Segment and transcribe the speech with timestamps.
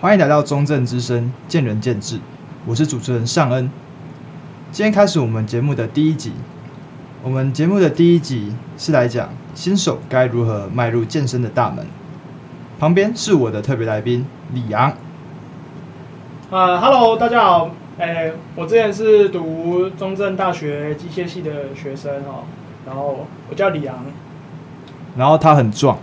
[0.00, 2.20] 欢迎来到中正之声，见仁见智。
[2.64, 3.68] 我是主持人尚恩。
[4.70, 6.32] 今天开始我们节目的第一集。
[7.24, 11.84] 我们节目的第一集是来讲新手该如何迈入健身的大门。
[12.78, 14.92] 旁边是我的特别来宾李昂。
[16.52, 17.72] 啊，Hello，，大家好。
[17.98, 22.44] 哎，我之前是读中正大学机械系的学生哦，
[22.86, 23.96] 然后我叫李昂。
[25.16, 25.98] 然后他很壮。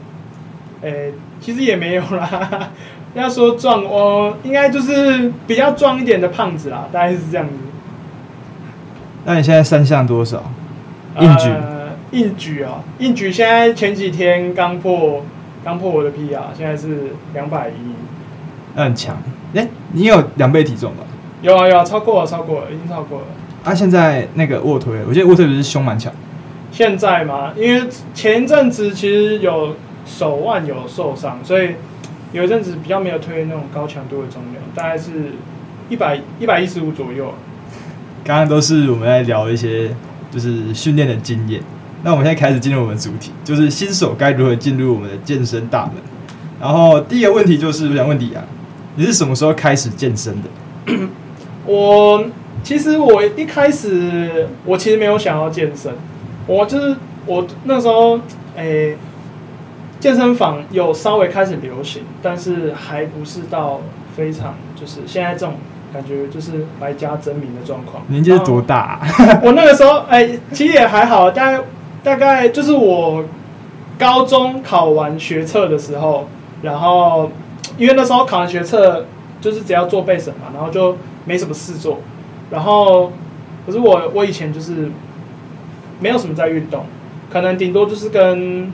[0.84, 2.72] 哎，其实也没有啦。
[3.16, 7.54] 要说壮，哦应该就是比较壮一点的胖子啦，大概是这样子。
[9.26, 10.44] 那你现在三项多少？
[11.20, 11.50] 硬举？
[11.50, 15.23] 呃、硬举啊，硬举现在前几天刚破，
[15.64, 17.73] 刚破我的 PR，现在是两百一。
[18.76, 19.18] 那很强。
[19.54, 21.04] 哎，你有两倍体重吧？
[21.42, 23.26] 有啊有啊，超过了超过了，已经超过了。
[23.64, 26.12] 啊，现在那个卧推，我觉得卧推不是胸蛮强。
[26.72, 31.76] 现在嘛，因为前一阵子其实有手腕有受伤，所以
[32.36, 35.31] 有一阵子比较没有推那种高强度的重量，大概是
[35.89, 37.33] 一百一百一十五左右。
[38.25, 39.89] 刚刚都是我们在聊一些
[40.30, 41.61] 就是训练的经验，
[42.03, 45.94] 那我们现在开始进入我们主题，就是新手该如何进入我们的健身大门。
[46.59, 48.44] 然后第一个问题就是，我想问你啊，
[48.97, 50.49] 你是什么时候开始健身的？
[51.66, 52.22] 我
[52.64, 55.94] 其实我一开始我其实没有想要健身，
[56.47, 58.17] 我就是我那时候
[58.58, 58.97] 诶、欸，
[60.06, 63.81] 健身房有稍微开始流行，但是还不是到
[64.16, 65.56] 非常就是现在这种
[65.92, 68.03] 感觉就是百家争鸣的状况。
[68.09, 69.02] 年纪是多大、啊？
[69.42, 71.64] 我那个时候哎、欸，其实也还好，大概
[72.03, 73.26] 大概就是我
[73.98, 76.28] 高中考完学测的时候，
[76.61, 77.31] 然后
[77.76, 79.08] 因为那时候考完学测。
[79.42, 82.00] 就是只要做备审嘛，然后就没什么事做，
[82.50, 83.11] 然后
[83.64, 84.89] 可是我我以前就是
[86.00, 86.86] 没有什么在运动，
[87.30, 88.72] 可能顶多就是跟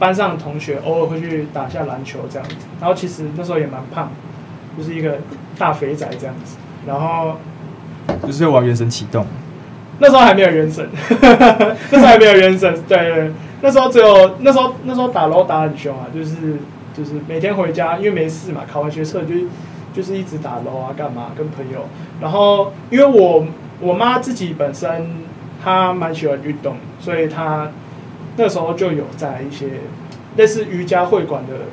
[0.00, 4.10] 班上的同学偶尔会去打下篮球这样子，然后其实那时候也蛮胖，
[4.76, 5.18] 就是一个
[5.56, 7.36] 大肥仔这样子，然后
[8.26, 9.24] 就是要玩原神启动，
[10.00, 10.88] 那时候还没有原神，
[11.92, 13.30] 那时候还没有原神，对，对，对，
[13.60, 16.34] 那时候只有那时候那时候打楼打很凶啊，就是
[16.96, 19.34] 就是每天回家因为没事嘛，考完学测就。
[19.92, 21.80] 就是一直打楼啊，干嘛跟朋友？
[22.20, 23.44] 然后因为我
[23.80, 25.04] 我妈自己本身
[25.60, 27.68] 她蛮喜欢运动，所以她
[28.40, 29.66] 那时候就有在一些
[30.36, 31.66] 类似瑜伽会馆的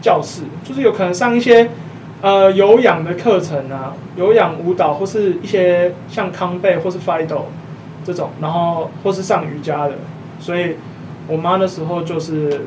[0.00, 1.68] 教室，就是有可能上一些
[2.20, 7.42] 呃有氧的课程啊，有氧舞蹈或是一些像康贝或是 Fido
[8.04, 9.94] 这种，然后或是上瑜伽的。
[10.38, 10.76] 所以
[11.26, 12.66] 我妈那时候就是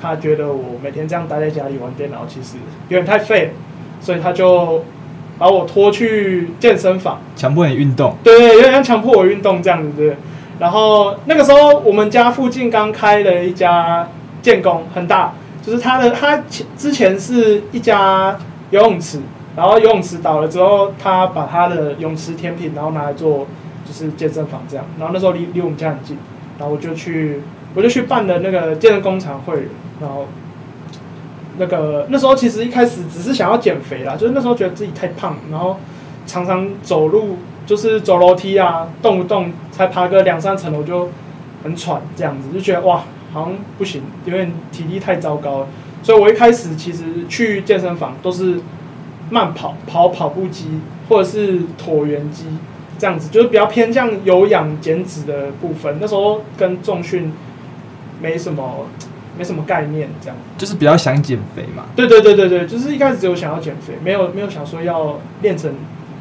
[0.00, 2.56] 她觉得我每天这样待在家里玩电脑，其实
[2.88, 3.52] 有点太废。
[4.00, 4.84] 所以她就
[5.38, 8.14] 把我拖去健身房，强迫你运动。
[8.22, 10.16] 对对，有点像强迫我运动这样子，对。
[10.58, 14.08] 然后那个时候我们家附近刚开了一家
[14.42, 16.42] 健工，很大，就是他的他
[16.76, 18.36] 之前是一家
[18.70, 19.20] 游泳池，
[19.54, 23.46] 然后游泳池倒了之后，他把他的泳池填平，然后拿来做
[23.84, 24.84] 就是健身房这样。
[24.98, 26.16] 然后那时候离离我们家很近，
[26.58, 27.42] 然后我就去
[27.74, 29.68] 我就去办了那个健身工厂会员，
[30.00, 30.26] 然后。
[31.58, 35.78] 那个那时候其实一开始只是想要减肥啦，就是那时候觉得自己太胖，然后
[36.26, 41.10] 常常走路就是走楼梯啊，动不动才爬个两三层楼就
[41.62, 45.66] 很喘，这样子就觉得哇，好像不行，因为体力太糟糕了。
[46.02, 48.60] 所以我一开始其实去健身房都是
[49.28, 52.46] 慢跑，跑跑步机或者是椭圆机
[52.98, 55.98] 这样子，就是比较偏向有氧减脂的部分。
[56.00, 57.32] 那时候跟重训
[58.22, 58.86] 没什么。
[59.38, 61.84] 没什么概念，这样就是比较想减肥嘛。
[61.94, 65.74] 对对对对对，就是一开始只有想要减肥，没有没有想说要练成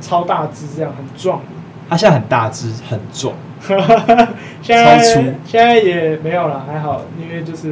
[0.06, 1.42] 超大只这样很壮。
[1.90, 3.36] 他现在很大只很壮，
[4.62, 7.68] 现在超粗，现在也没有了，还好，因为就是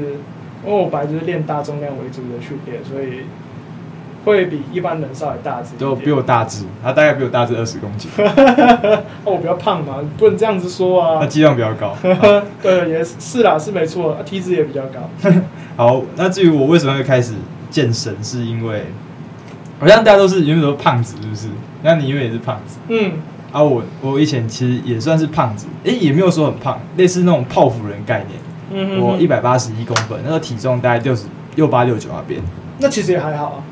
[0.65, 3.25] 因为我本来就是练大重量为主的训练，所以。
[4.25, 8.09] 会比一般人稍微大只，都比我大只，他大概比我大只二十公斤。
[8.15, 11.19] 哦，我比较胖嘛，不能这样子说啊。
[11.19, 11.93] 他肌量比较高，
[12.63, 15.29] 对，也是是啦，是没错，体脂也比较高。
[15.75, 17.33] 好，那至于我为什么会开始
[17.69, 18.85] 健身，是因为
[19.77, 21.49] 好像大家都是因为说胖子，是不是？
[21.83, 23.11] 那你因为也是胖子，嗯，
[23.51, 28.39] 啊，我我以前其实也算是胖子，哎，也没有说很胖，类似那种泡芙人概念。
[28.71, 31.25] 嗯哼哼，我一百八十一公分，那个体重大概六十
[31.55, 32.41] 六八六九那边，
[32.79, 33.63] 那其实也还好啊。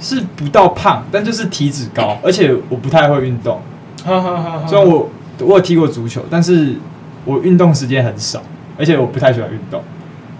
[0.00, 3.60] 是不到胖，但就是体脂高，而且我不太会运动。
[4.04, 5.08] 哈哈哈虽然我
[5.40, 6.76] 我有踢过足球，但是
[7.24, 8.40] 我运动时间很少，
[8.78, 9.82] 而且我不太喜欢运动。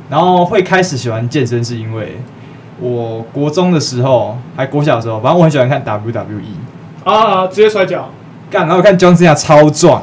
[0.09, 2.17] 然后会开始喜欢健身，是因为
[2.81, 6.41] 我国中的时候，还国小的时候，反正我很喜欢看 WWE
[7.09, 8.09] 啊，直接摔跤。
[8.51, 10.03] 干，然后我看 John Cena 超壮，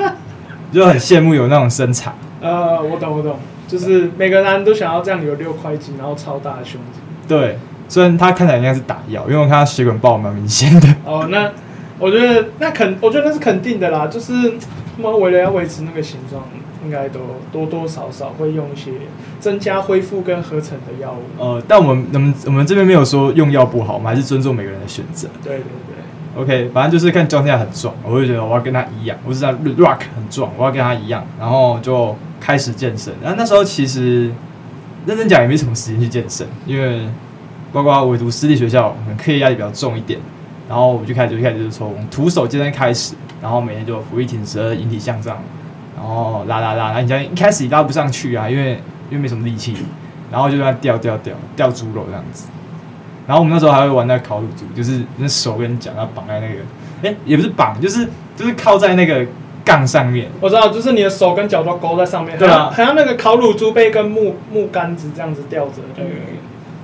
[0.72, 2.12] 就很羡慕有那种身材。
[2.40, 7.00] 呃，我懂我懂，就是每个男人都想要这样有六块肌，然后超大的胸肌。
[7.28, 7.58] 对。
[7.88, 10.88] 虽然他看起来应该是打药，因为我看他血管爆蛮明显的。
[11.04, 11.52] 哦，那
[12.00, 14.32] 我觉得那肯，我觉得那是肯定的啦，就是
[14.96, 16.42] 他们为了要维持那个形状，
[16.84, 17.20] 应该都
[17.52, 18.90] 多多少少会用一些
[19.38, 21.40] 增加恢复跟合成的药物。
[21.40, 25.28] 呃，但我们我们我们这边没有说用药不好，我们还是尊重每个人的选择。
[25.44, 25.95] 对对对
[26.36, 33.12] ，OK，反正就是看状态很壮，我会觉得我要跟他一样，我是在 rock 很壮，我要跟他一样，然后就开始健身。
[33.22, 34.30] 然后那时候其实
[35.06, 37.00] 认真讲也没什么时间去健身，因为。
[37.72, 40.18] 包括我读私立学校，可能课业压力比较重一点，
[40.66, 45.36] 然后我就开始就开始就是从徒手健身开始，然后每天就伏地挺身、引体向上，
[45.94, 48.80] 然后拉拉拉，然后你像一开始你拉不上去啊，因为
[49.10, 49.76] 因为没什么力气，
[50.32, 52.46] 然后就在吊吊吊吊猪肉这样子，
[53.26, 56.60] 然后我们那时候还会玩那个烤乳猪，就是那手跟脚要绑在那个，
[57.02, 59.26] 诶，也不是绑，就是就是靠在那个
[59.64, 60.28] 杠上面。
[60.40, 66.04] 我知道，就是你的手跟脚都勾在上面，对啊，好像那个烤乳猪被一根木木杆子这样子吊着，对。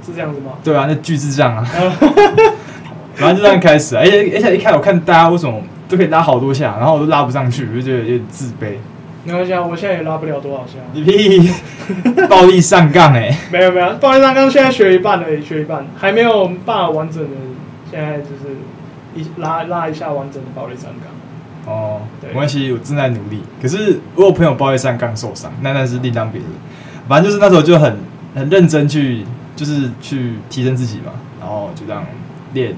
[0.04, 0.54] 是这样子吗？
[0.64, 1.64] 对啊，那巨智障啊！
[3.16, 8.78] 然后就这样开始，而且而且一开始我看大家为什么都可以拉好多下，然后我都拉不上去，我就觉得有点自卑。
[9.22, 10.80] 没关系啊，我现在也拉不了多少下。
[10.92, 11.48] 你屁！
[12.28, 13.36] 暴力上杠哎！
[13.50, 17.30] 没有没有，暴力上杠现在学一半了，学一半，还没有办法完整的。
[17.90, 18.56] 现在就是
[19.14, 21.72] 一拉拉一下完整的暴力上杠。
[21.72, 23.42] 哦，没关系，我正在努力。
[23.60, 26.50] 可是我有朋友暴力上杠受伤，那那是另当别论。
[27.08, 27.96] 反正就是那时候就很
[28.34, 29.24] 很认真去。
[29.54, 32.02] 就是去提升自己嘛，然后就这样
[32.54, 32.74] 练，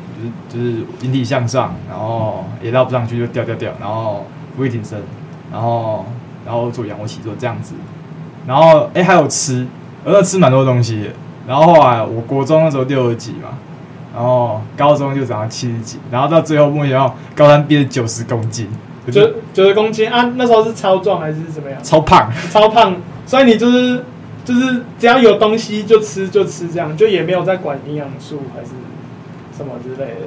[0.50, 4.26] 就是就是引体向上，然后也绕不上去就掉掉掉，然后
[4.56, 5.00] 不会挺身，
[5.52, 6.04] 然后
[6.44, 7.74] 然后做仰卧起坐这样子，
[8.46, 9.66] 然后哎、欸、还有吃，
[10.04, 11.10] 我那吃蛮多东西的，
[11.46, 13.50] 然后后来我国中的时候六十几嘛，
[14.14, 18.68] 然后高中就涨到七十几，然后到最后目前要高三变九十公斤，
[19.10, 21.78] 九九十公斤啊，那时候是超壮还是怎么样？
[21.82, 22.96] 超胖，超胖，
[23.26, 24.04] 所以你就是。
[24.44, 28.72] 就是只要有东西就吃就吃，这样就也没有在管营养素还是
[29.56, 30.26] 什么之类的。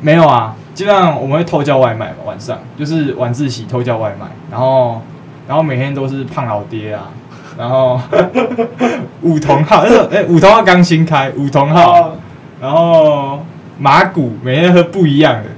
[0.00, 5.02] 没有啊，基本上我们会偷叫外卖嘛，晚上就是晚自习偷叫外卖，然后
[5.48, 7.10] 然后每天都是胖老爹啊，
[7.56, 8.00] 然后
[9.22, 9.78] 五同号，
[10.10, 12.16] 哎、欸，五同号刚新开，五同号，
[12.60, 13.44] 然后
[13.78, 15.50] 马古每天喝不一样的，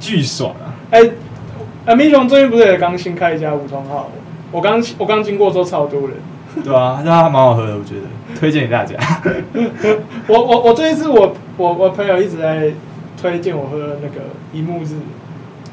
[0.00, 0.74] 巨爽啊！
[0.90, 1.12] 哎、欸，
[1.86, 4.10] 啊，民雄最近不是也刚新开一家五同号？
[4.50, 6.10] 我刚我刚经过的时候超多人。
[6.64, 8.96] 对啊，那还蛮好喝的，我觉得推荐给大家。
[10.26, 12.72] 我我我这一次我我我朋友一直在
[13.20, 14.96] 推荐我喝那个一木日。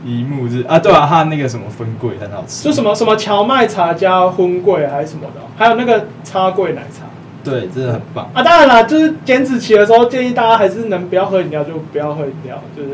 [0.04, 2.64] 一沐日啊，对啊，他那个什么分柜很好吃。
[2.64, 7.06] 就什么什么荞麦茶加荤柜还是什么的，还有那个插柜奶茶。
[7.44, 8.42] 对，真的很棒啊！
[8.42, 12.92] 当然啦，就是减脂期的时候，建议大家还是能不要喝饮料就不要喝饮料，就是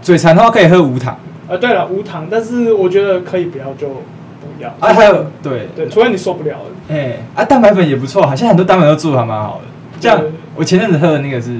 [0.00, 1.18] 嘴馋的话可以喝无糖。
[1.48, 4.68] 啊，对了，无糖，但是我觉得可以不要就不要。
[4.78, 6.56] 啊，还有对对，除非你受不了。
[6.88, 9.64] 哎、欸，啊，蛋白粉也不错，好像很多蛋白粉都做的还蛮好的。
[10.00, 10.22] 这样，
[10.54, 11.58] 我前阵子喝的那个是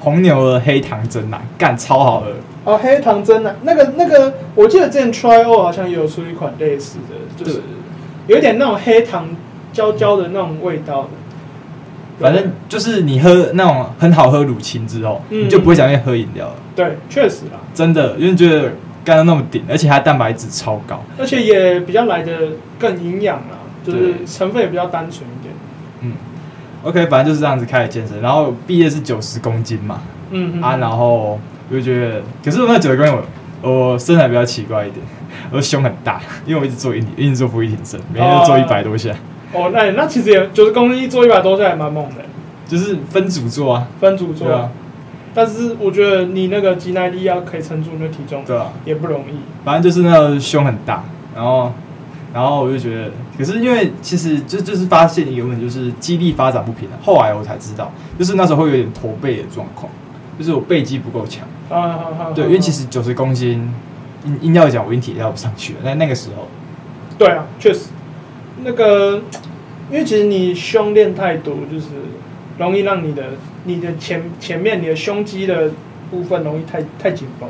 [0.00, 2.26] 红牛的黑糖珍奶，干超好喝。
[2.64, 7.62] 哦，黑糖真奶，那个那个，我记得之前 Try O 好像也有出一款类似的，就是
[8.26, 9.28] 有点那种黑糖
[9.72, 11.08] 焦焦的那种味道的。
[12.20, 16.54] 反正就是你喝那种很好喝乳清之后，嗯、你就不会想去喝饮料了。
[16.76, 18.72] 对，确实啦，真的，因为觉得。
[19.04, 22.32] 干得那么顶，而且它蛋白质超高，而且也比较来的
[22.78, 25.52] 更营养啦，就是成分也比较单纯一点。
[26.02, 26.12] 嗯
[26.84, 31.40] ，OK，反正就是这样子开始健身，然后毕业是九十公斤嘛，嗯哼啊，然后
[31.70, 33.14] 我就觉得，可是我那九十公斤
[33.62, 35.04] 我我身材比较奇怪一点，
[35.50, 39.10] 我胸很大，因为我一直做引体，一直做伏地挺身，每天都做一百多下。
[39.52, 42.16] 哦，那那其实也九十公斤做一百多下也蛮猛的，
[42.66, 44.70] 就是分组做啊，分组做啊。
[45.34, 49.34] 但是我觉得你那个肌耐力要可以撑住那体重，对啊，也不容易。
[49.64, 51.04] 反正就是那个胸很大，
[51.34, 51.72] 然后，
[52.34, 56.98] 然后我就觉得，可是因为其实就就是发现一个问题，就是肌力发展不平衡。
[57.02, 59.90] 后来我才知道，就是那时候会有点驼背的状况，
[60.42, 61.46] 就是我背肌不够强。
[61.70, 62.32] 啊啊啊！
[62.34, 63.72] 对，因为其实九十公斤，
[64.26, 65.78] 硬硬要讲我引体要不上去了。
[65.84, 66.48] 那那个时候，
[67.16, 67.90] 对啊，确实，
[68.64, 69.22] 那个，
[69.90, 71.86] 因为其实你胸练太多，就是。
[72.58, 73.22] 容易让你的
[73.64, 75.70] 你的前前面你的胸肌的
[76.10, 77.48] 部分容易太太紧绷，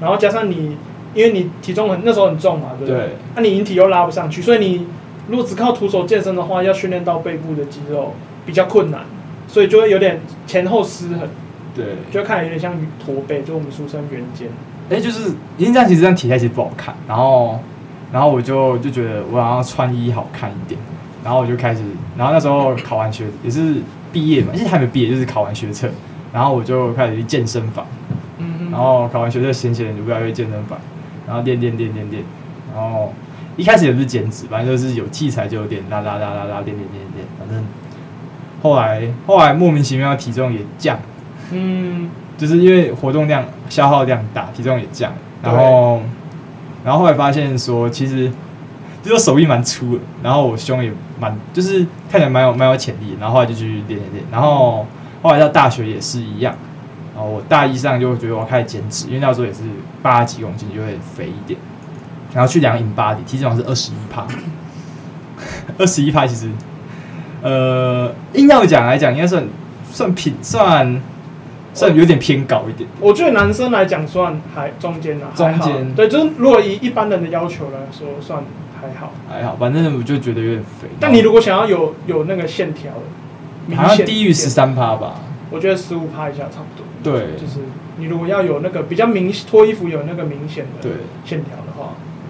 [0.00, 0.76] 然后加上你
[1.14, 3.10] 因为你体重很那时候很重嘛，对不对？
[3.36, 4.84] 那、啊、你引体又拉不上去，所以你
[5.28, 9.02] 如果只靠徒手健身的话，要训练到背部的肌肉比较困难，
[9.46, 11.20] 所以就会有点前后失衡，
[11.74, 12.74] 对，就看有点像
[13.04, 14.48] 驼背，就我们俗称圆肩。
[14.90, 17.58] 哎、欸，就是因为这样其实这样体态其实不好看，然后
[18.12, 20.80] 然后我就就觉得我想要穿衣好看一点，
[21.24, 21.82] 然后我就开始，
[22.16, 23.76] 然后那时候考完学也是。
[24.12, 25.88] 毕业嘛，其实还没毕业，就是考完学测，
[26.34, 27.86] 然后我就开始去健身房，
[28.36, 30.78] 嗯哼，然后考完学测闲闲就不要去健身房，
[31.26, 32.22] 然后练练练练练，
[32.74, 33.14] 然后
[33.56, 37.64] 一开始也不是减脂，反正就是有器材就有点拉拉拉拉拉练练练练，反正
[38.62, 40.98] 后来后来莫名其妙体重也降，
[41.50, 42.08] 嗯，
[42.38, 46.00] 就是因为活动量消耗量大，体重也降，然后
[46.84, 48.30] 然后后来发现说，其实
[49.02, 54.86] 就是手臂蛮粗的，然后我胸也蛮，就是看起来蛮有蛮有潜力，然后后来就去练练练，然后
[55.22, 56.54] 后来到大学也是一样，
[57.14, 59.60] 然后我大一上就觉得我开始减脂，因为那时候也是
[60.00, 61.58] 八十几公斤，就会肥一点，
[62.32, 64.26] 然后去量 InBody，体脂肪是二十一趴，
[65.78, 66.50] 二十一趴其实。
[67.44, 69.44] 呃，硬要讲来讲，应该算
[69.90, 71.02] 算平算
[71.74, 72.88] 算有点偏高一点。
[73.00, 78.42] 我觉得男生来讲算还中间啊，中间对，就是如果以一般人的要求来说，算
[78.80, 79.56] 还好，还好。
[79.56, 80.88] 反正我就觉得有点肥。
[81.00, 82.92] 但你如果想要有有那个线条，
[83.76, 85.14] 好像低于十三趴吧？
[85.50, 86.86] 我觉得十五趴以下差不多。
[87.02, 87.60] 对，就是
[87.96, 90.88] 你如果要有那个比较明脱衣服有那个明显的
[91.24, 91.56] 线条。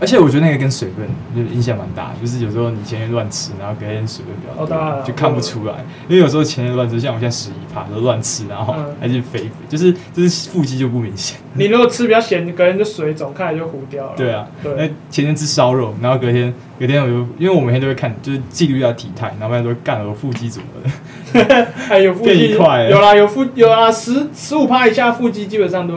[0.02, 5.75] 而且我觉得那个跟水分就影响蛮大，就是有时候你前天乱吃，然后隔天水分比较多，就看不出来。
[6.09, 11.38] 因为有时候前天乱吃，像我现在十一趴都乱吃，然后还是肥肥，就是就是腹肌就不明显。
[11.54, 14.12] 你如果吃比较咸，你隔天就水肿，看来就糊掉了。
[14.16, 14.73] 对啊，对。
[14.75, 22.59] 那前天吃烧肉，然后隔天隔天我就因为我每天都会看，就是记录一下体态，然后每天都会干我腹肌怎么的，还 有腹肌有
[23.00, 25.94] 啦，有腹有啦，十十五趴以下腹肌基本上都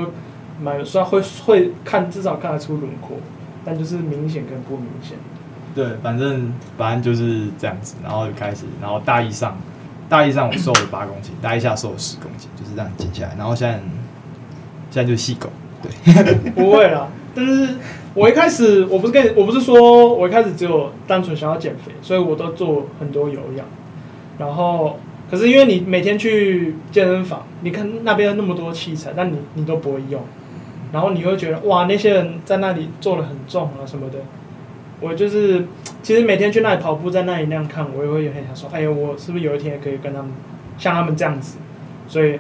[0.62, 3.18] 蛮算会会看，至少看得出轮廓。
[3.66, 5.18] 但就是明显跟不明显，
[5.74, 9.58] 对，反正反正就是这样子，然后就开始，然后大一上，
[10.08, 13.74] 大一上我瘦了八公斤，大一下瘦了十公斤，就是这样减下来，然后现在
[14.92, 15.50] 现在就是细狗，
[15.82, 17.76] 对， 不会啦，但是
[18.14, 23.66] 我一开始我不是跟你，我不是说我一开始只有单纯想要减肥，所以我都做很多有氧，
[24.38, 25.00] 然后
[25.32, 30.22] 可是因为你每天去健身房，你看那边那么多器材，但你你都不会用。
[30.96, 34.20] 然后你会觉得哇，那些人在那里做的很重啊什么的。
[35.02, 35.66] 我就是
[36.02, 40.32] 其实每天去那里跑步，在那里那样看，我也会有点想说，哎呀，我是不是有一天也可以跟他们
[40.78, 41.58] 像他们这样子？
[42.08, 42.40] 所以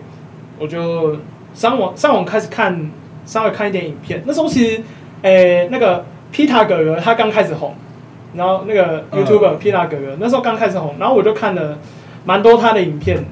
[0.58, 1.18] 我就
[1.54, 2.90] 上网上网开始看，
[3.26, 4.24] 稍微看一点影片。
[4.26, 4.82] 那时候其实，
[5.24, 7.76] 诶，那个皮塔哥哥他刚开始红，
[8.36, 11.78] 然后那个 YouTuber 皮塔哥哥那时候刚开始红，然后我就看了
[12.24, 13.26] 蛮多他的影片，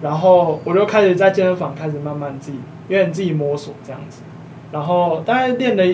[0.00, 2.58] 然后我就开始在健身房开始慢慢自己，
[2.88, 4.22] 有点自己摸索这样子。
[4.72, 5.84] 然后大概练了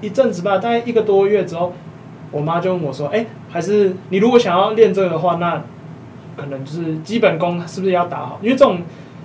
[0.00, 1.72] 一阵子吧，大概一个多月之后，
[2.30, 5.62] 我妈就问我说：“哎，还是你如果想要练这个的话，那
[6.36, 8.38] 可能就是基本功是不是要打好？
[8.40, 8.78] 因为这种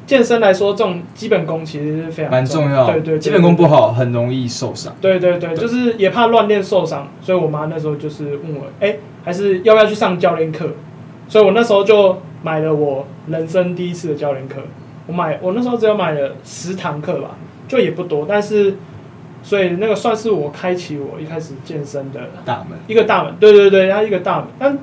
[0.06, 2.86] 健身来说，这种基本功其实是非常蛮重要。
[2.86, 4.94] 对对，基本功不好很容易受伤。
[5.00, 10.72] 对对对，就是也怕乱练受伤，所以我妈那时候就是问我：哎，还是要不要去上教练课？
[11.30, 14.58] 所以我那时候就买了我人生第一次的教练课。
[15.08, 18.76] 我买我那时候只有买了十堂课吧。”就也不多，但是，
[19.42, 23.36] 所以那个算是我开启我一开始健身的大门，一个大门。
[23.40, 24.48] 对对对，它一个大门。
[24.60, 24.78] 但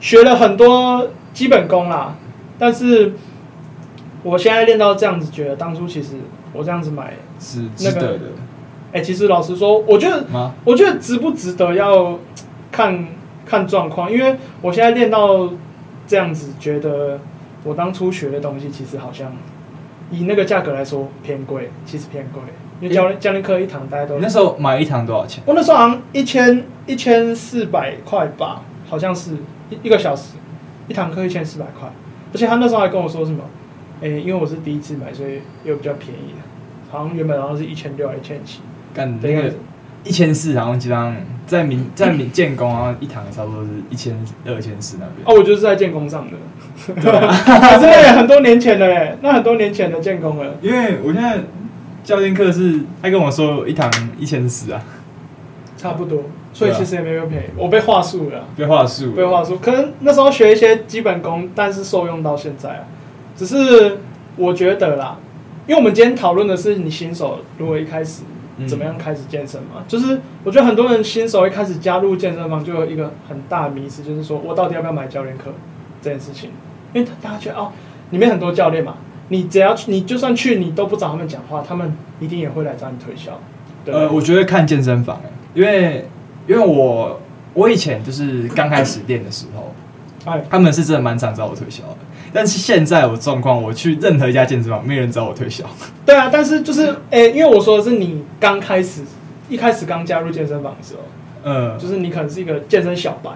[0.00, 2.14] 学了很多基本功啦，
[2.58, 3.12] 但是
[4.22, 6.14] 我现在练到这样子，觉得当初其实
[6.52, 8.20] 我这样子买是值得的。
[8.92, 10.24] 哎，其实老实说，我觉得，
[10.64, 12.18] 我觉得值不值得要
[12.70, 13.06] 看
[13.44, 15.50] 看状况，因为我现在练到
[16.06, 17.18] 这样子，觉得
[17.64, 19.32] 我当初学的东西其实好像。
[20.10, 22.42] 以那个价格来说偏贵，其实偏贵，
[22.80, 24.16] 因为教练教练课一堂大概都。
[24.16, 25.42] 你那时候买一堂多少钱？
[25.46, 29.34] 我那时候好像一千一千四百块吧，好像是
[29.70, 30.36] 一一个小时，
[30.88, 31.88] 一堂课一千四百块。
[32.32, 33.44] 而且他那时候还跟我说什么？
[34.00, 38.60] 诶、欸，因为我是第一次买，所以又比较便宜的，好像原本好像是一千六还一千七。
[38.94, 39.52] 干那个
[40.04, 41.14] 一千四，然后基本上
[41.46, 44.16] 在民在民建工，然后一堂差不多是一千
[44.46, 45.26] 二千四那边。
[45.26, 46.36] 哦，我就是在建工上的。
[47.02, 50.54] 对啊， 可是很多年前了哎，那很多年前的建工了。
[50.62, 51.40] 因为我现在
[52.02, 54.82] 教练课是，他跟我说一堂一千四啊，
[55.76, 56.22] 差不多，
[56.54, 57.46] 所以其实也没有便宜。
[57.56, 59.58] 我被话术了，被话术，被话术。
[59.58, 62.84] 可能那时候学一些基本功，但是受用到现在啊。
[63.36, 63.98] 只是
[64.36, 65.18] 我觉得啦，
[65.66, 68.22] 因为我们今天讨论的是你新手如果一开始
[68.66, 75.52] 怎么样开始健身嘛，嗯、就是我觉得很多人新手一开始加入健身房就有一个很大的迷思，就是说我到底要不要买教练课
[76.02, 76.50] 这件事情。
[76.92, 77.70] 因为大家觉得哦，
[78.10, 78.96] 里面很多教练嘛，
[79.28, 83.40] 你只要去，你就算去，你都不找他们讲话，他们一定也会来找你推销。
[83.86, 85.20] 呃，我觉得看健身房，
[85.54, 86.08] 因为
[86.48, 87.20] 因为我
[87.54, 89.72] 我以前就是刚开始练的时候，
[90.24, 91.96] 哎，他们是真的蛮常找我推销的。
[92.32, 95.64] 但是现在我状况，我去任何一家健身房，没人找我推销。
[96.06, 99.02] 对啊，但是就是哎，因为我说的是你刚开始
[99.48, 101.00] 一开始刚加入健身房的时候，
[101.44, 103.30] 嗯，就是你可能是一个健身小白。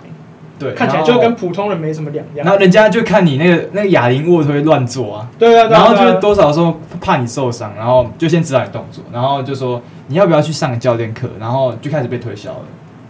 [0.56, 2.46] 对，看起来就跟普通人没什么两样。
[2.46, 12.64] 然后人家就看你那个那个哑铃卧推乱做啊，对啊，然后就多少时候怕你受伤，然后就先指导你动作，然后就说你要不要去上教练课，然后就开始被推销了。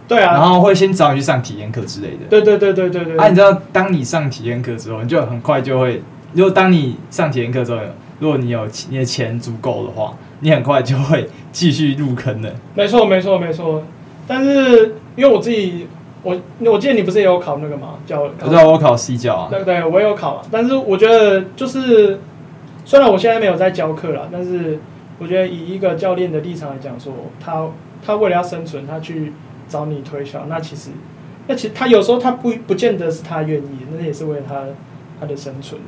[0.07, 2.25] 对啊，然后会先找你去上体验课之类的。
[2.29, 3.17] 对对对对对对。
[3.17, 6.01] 啊，你知道当你上体验课之后，你就很快就会，
[6.33, 7.79] 如果当你上体验课之后，
[8.19, 12.53] 如果你有你的钱足够的话，你很快就会继续入坑的。
[12.75, 13.83] 没错，没错，没错。
[14.27, 15.87] 但是因为我自己，
[16.23, 17.95] 我我记得你不是也有考那个吗？
[18.05, 19.47] 教我知道我考 C 教啊。
[19.49, 20.35] 对对，我也有考。
[20.35, 22.19] 啊但是我觉得就是，
[22.85, 24.79] 虽然我现在没有在教课了，但是
[25.19, 27.65] 我觉得以一个教练的立场来讲，说他
[28.05, 29.33] 他为了要生存，他去
[29.67, 30.91] 找你推销，那其实
[31.47, 34.63] 那其实他有时候他不不见得是他愿意，那也是为了他
[35.19, 35.79] 他的生存。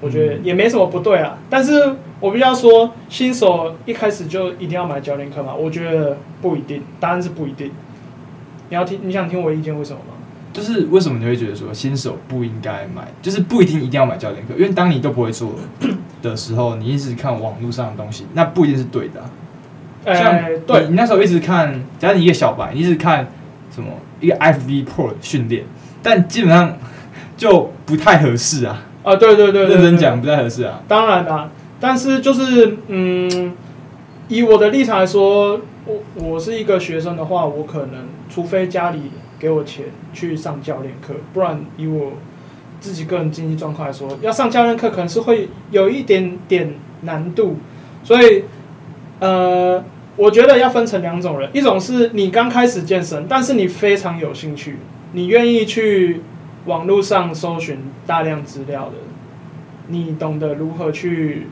[0.00, 5.54] 我觉得也没什么不对啊，但是我必须要说，新手一开始就一定要买教练课吗？
[5.54, 7.70] 我觉得不一定，答案是不一定。
[8.68, 10.12] 你要听，你想听我意见为什么吗？
[10.52, 15.52] 就是为什么你会觉得说新手不应该买，就是不一定一定要买教练课，因为当你都不会做
[16.20, 19.30] 的时候，你一直看网络上的东西，那不一定是对的啊。
[20.14, 23.26] 像对你那时候一直看，假如你一个小白，你一直看
[23.70, 23.88] 什么
[24.20, 25.64] 一个 FB Pro 训练，
[26.02, 26.76] 但基本上
[27.36, 28.82] 就不太合适啊。
[29.02, 30.82] 啊，对对对，对，认真讲不太合适啊。
[30.88, 33.54] 当然啦，但是就是嗯，
[34.28, 42.12] 以我的立场来说，我我是一个学生的话，我可能除非家里给我钱去上教练课，不然以我
[42.80, 47.58] 自己个人经济状况来说，要上教练课可能是会有一点点难度。
[48.02, 48.44] 所以
[49.20, 49.84] 呃，
[50.16, 54.78] 我觉得要分成两种人，一种是你刚开始健身，但是你非常有兴趣，
[55.12, 56.22] 你愿意去。
[56.66, 58.94] 网络上搜寻大量资料的，
[59.86, 61.46] 你懂得如何去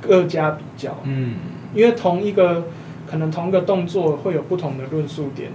[0.00, 1.34] 各家比较，嗯，
[1.74, 2.68] 因为同一个
[3.10, 5.50] 可能同一个动作会有不同的论述点，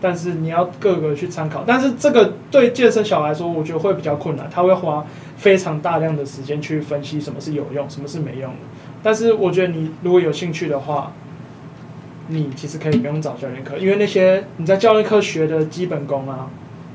[0.00, 5.04] 但是你要各个去参考，但是这个对健身小孩来说，我觉得会比较困难，他会花
[5.36, 8.60] 非常大量的时间去分析什么是有用，什么是没用的。
[9.02, 11.12] 但是我觉得你如果有兴趣的话，
[12.32, 16.50] 你其实可以不用找教练课，因为那些你在教练课学的基本功啊。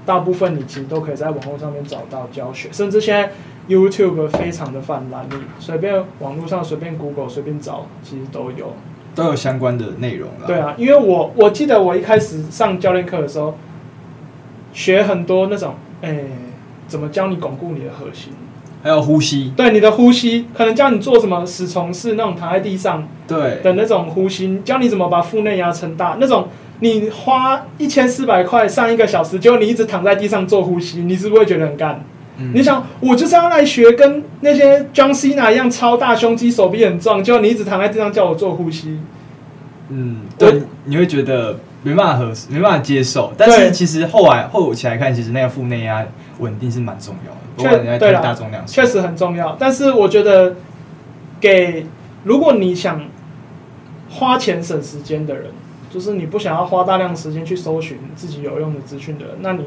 [0.06, 3.30] 大部分你其实都可以在网络上面找到教学，甚至现在
[3.68, 8.72] YouTube 非常的泛滥，你随便网络上随便 Google 随便找，其实都有，
[9.14, 10.48] 都有相关的内容了。
[10.48, 13.58] 对啊，因为我我记得我一开始上教练课的时候，
[14.72, 16.30] 学很多那种，诶、欸，
[16.88, 18.32] 怎么教你巩固你的核心，
[18.84, 26.48] 还有呼吸，对你的呼吸，可能教你做什么死虫式那种躺在地上，对的那种呼吸，教你怎么把腹内压撑大那种。
[26.80, 32.04] 你花一千四百块上一个小时，结果你一直躺在地上做呼吸，你是不是会觉得很干？
[32.38, 39.00] 嗯、你想，我就是要来学跟那些 John Cena 一样超大胸肌、手臂很壮，结果你一直躺在地上叫我做呼吸。
[39.90, 43.34] 嗯，对，你会觉得没办法合适，没办法接受。
[43.38, 46.06] 但是其实后来后起来看，其实那个腹内压
[46.40, 47.38] 稳定是蛮重要的。
[47.56, 49.56] 不管你在推大重量，确实很重要。
[49.60, 50.56] 但是我觉得，
[51.40, 51.88] 给
[52.24, 53.02] 如果你想
[54.10, 55.52] 花钱省时间的人。
[55.90, 59.64] 就是你不想要花大量时间去搜寻自己有用的资讯的人，那你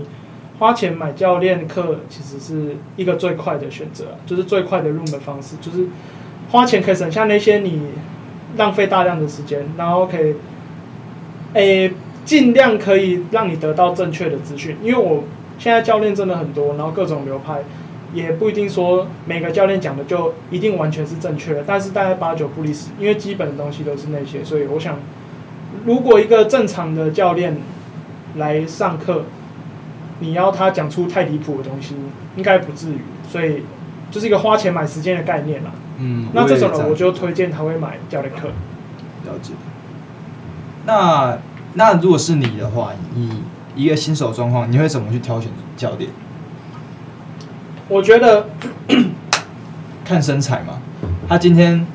[0.59, 5.56] 花钱买教练课其实是一个最快的选择，就是最快的入门方式。
[5.62, 5.87] 就是
[6.50, 7.80] 花钱可以省下那些你
[8.59, 10.35] 浪费大量的时间，然后可以，
[11.54, 11.94] 诶、欸，
[12.30, 14.76] 尽量可以让你得到正确的资讯。
[14.80, 15.24] 因为我
[15.58, 17.64] 现在教练真的很多，然后各种流派
[18.14, 24.96] 也不一定说每个教练讲的就一定完全是正确的，但是大概八九不离十，因为基本的东西都是那些，所以我想。
[25.86, 27.56] 如果一个正常的教练
[28.36, 29.24] 来上课，
[30.20, 31.96] 你要他讲出太离谱的东西，
[32.36, 32.98] 应该不至于。
[33.28, 33.62] 所以，
[34.10, 35.70] 就是一个花钱买时间的概念啦。
[35.98, 38.48] 嗯，那这种人我就推荐他会买教练课。
[39.26, 39.52] 了解。
[40.86, 41.38] 那
[41.74, 43.42] 那如果是你的话，你
[43.76, 46.11] 一个新手状况，你会怎么去挑选教练？
[47.88, 48.48] 我觉得
[50.04, 50.80] 看身材嘛，
[51.28, 51.87] 他今天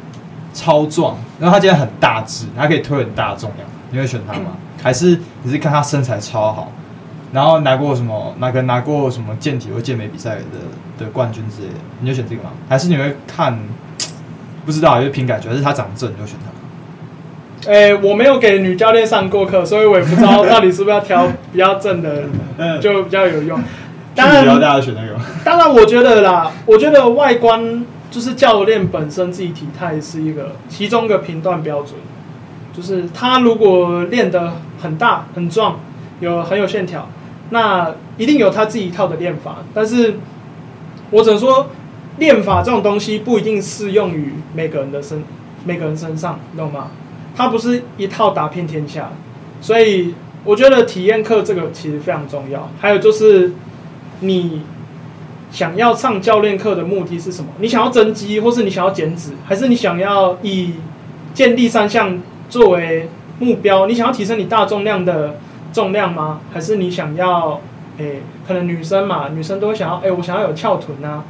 [0.53, 3.67] 超壮，然后他今天很大只，他可以推很大的重量。
[3.91, 4.57] 你会选他吗？
[4.81, 6.71] 还是你是看他身材超好，
[7.33, 8.33] 然后拿过什么？
[8.39, 11.75] 哪个拿过什么健体或健美比赛的的冠军之类的？
[11.99, 12.51] 你就选这个吗？
[12.69, 13.57] 还是你会看？
[14.65, 16.49] 不知道，就凭感觉，还是他长得正你就选他？
[17.65, 22.23] 诶、欸，我没有给女教练上过课，所以我也不知道 到底是不是要挑比较正的，
[22.79, 23.59] 就比较有用。
[24.13, 25.19] 当然，大家选那个。
[25.43, 31.95] 当然，我觉得啦，我觉得外观就是教练本身自己体态是一个其中一个评断标准。
[32.73, 35.79] 就是他如果练得很大很壮，
[36.19, 37.07] 有很有线条，
[37.51, 39.57] 那一定有他自己一套的练法。
[39.73, 40.15] 但是，
[41.09, 41.69] 我只能说，
[42.17, 45.23] 练法这种东西不一定适用于每个人的身，
[45.63, 46.87] 每个人身上，你懂吗？
[47.35, 49.11] 它不是一套打遍天下。
[49.61, 52.69] 所以，我觉得体验课这个其实非常重要。
[52.79, 53.51] 还有就是，
[54.19, 54.61] 你
[55.51, 57.49] 想要上教练课的目的是什么？
[57.59, 60.75] 你想要增肌，或是你想要减脂，还是你想要以
[61.33, 62.19] 建立三项？
[62.47, 65.35] 作为目标，你想要提升你大重量的
[65.73, 66.41] 重量吗？
[66.53, 67.59] 还是你想要，
[67.97, 71.23] 诶、可能女生嘛，女生都会想要，诶、我想要有翘臀啊，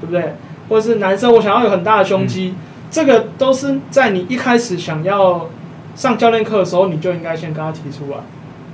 [0.00, 0.34] 对不对？
[0.68, 2.54] 或者是男生，我想要有很大的胸肌。
[2.90, 5.48] 这个都是在你一开始想要
[5.94, 8.18] 上教练课的时候，你就应该先跟他提出来，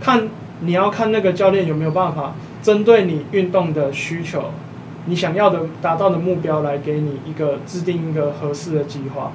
[0.00, 0.28] 看
[0.60, 4.50] 你要看那个教练有没有办法针对你运动的需求，
[5.06, 9.32] 你想要的达到的目标来给你一个制定一个合适的计划。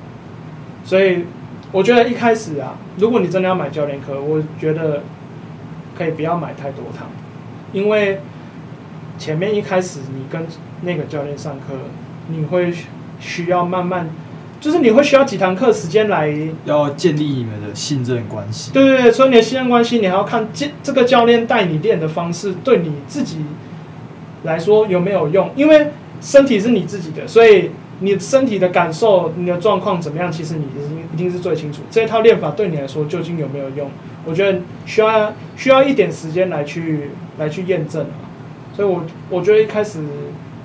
[0.86, 1.26] 所以
[1.72, 5.04] 我觉得一开始啊，如果你真的要买教练课，我觉得
[5.98, 7.08] 可以不要买太多堂，
[7.74, 8.22] 因为
[9.18, 10.46] 前面一开始你跟
[10.82, 11.74] 那个教练上课，
[12.28, 12.72] 你会
[13.20, 14.10] 需要慢慢。
[14.60, 16.34] 就是你会需要几堂课时间来
[16.65, 18.72] 要建立你们的信任关系。
[18.72, 23.46] 对对对，所以你的信任关系，你还要看这这个教练带你练的方式对你自己
[24.43, 25.52] 来说有没有用。
[25.56, 25.88] 因为
[26.20, 30.65] 身体是你自己的，所以你身体的感受、你的状况怎么样，其实你
[31.13, 31.84] 一定是最清楚。
[31.91, 33.89] 这一套练法对你来说究竟有没有用？
[34.26, 38.08] 我觉得需要需要一点时间来去来去验证。
[38.76, 40.00] 所以我我觉得一开始。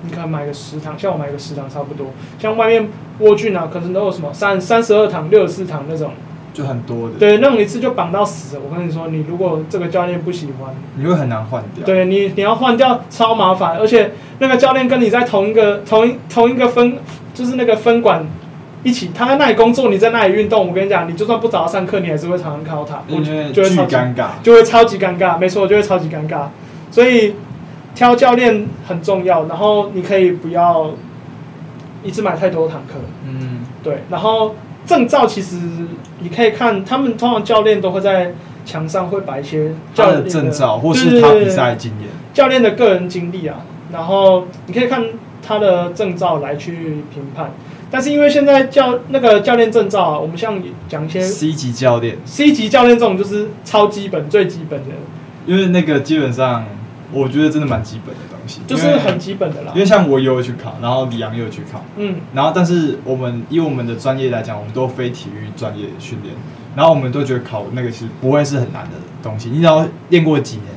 [0.05, 2.07] 你可能买个十堂，像我买个十堂差不多。
[2.37, 2.89] 像外面
[3.19, 6.11] 沃俊啊，可能都有什么三三十二堂、六十四堂那种，
[6.53, 7.15] 就很多的。
[7.17, 8.57] 对，那种一次就绑到死。
[8.57, 11.85] 我跟你说，你如果这个教练不喜欢，你会很难换掉。
[11.85, 16.97] 对你，你要换掉超麻烦，而且那个教练跟你在同一个同一同一个分，
[17.33, 18.25] 就是那个分馆
[18.83, 20.67] 一起，他在那里工作，你在那里运动。
[20.67, 25.37] 我跟你讲，你就算不找他上课，你还是会常常看到他，我觉得就会超级尴尬，就会超级尴尬。
[25.37, 26.47] 没错，就会超级尴尬。
[26.91, 27.35] 所以。
[27.95, 30.91] 挑教练很重要，然后你可以不要
[32.03, 32.95] 一次买太多堂课。
[33.27, 33.99] 嗯，对。
[34.09, 35.57] 然后证照其实
[36.19, 38.33] 你可以看，他们通常教练都会在
[38.65, 43.57] 墙上会摆一些教练的证照，或是他比赛经验、教练的个人经历啊。
[43.91, 45.03] 然后你可以看
[45.45, 47.51] 他的证照来去评判。
[47.91, 54.89] 但是因为现在教那个教练证照啊，我们像讲一些 C 级教练、C 级教练这种就是超基本、最基本的。
[55.45, 56.65] 因为那个基本上。
[57.13, 59.71] 我觉得真的蛮基本的东西，就是很基本的啦。
[59.75, 66.33] 因为像我也有去考，然后李阳也有去考，嗯，然后但是我们以我们的专业来讲，我们都非体育专业训练，
[66.75, 70.67] 然后我们都觉得考那个是不会是很难的东西，你只要练过几年，